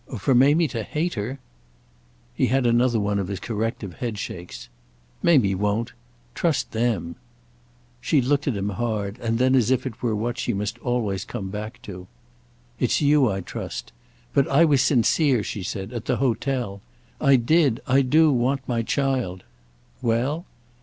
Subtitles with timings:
[0.17, 1.37] "For Mamie to hate her?"
[2.33, 4.67] He had another of his corrective headshakes.
[5.21, 5.93] "Mamie won't.
[6.33, 7.17] Trust them."
[8.01, 11.23] She looked at him hard, and then as if it were what she must always
[11.23, 12.07] come back to:
[12.79, 13.91] "It's you I trust.
[14.33, 16.81] But I was sincere," she said, "at the hotel.
[17.21, 19.43] I did, I do, want my child—"
[20.01, 20.45] "Well?"